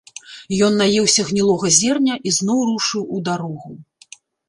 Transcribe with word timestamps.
Ён 0.67 0.73
наеўся 0.83 1.27
гнілога 1.29 1.71
зерня 1.81 2.19
і 2.29 2.35
зноў 2.41 2.67
рушыў 2.73 3.03
у 3.19 3.25
дарогу. 3.33 3.71